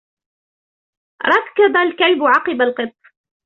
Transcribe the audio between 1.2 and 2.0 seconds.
ركض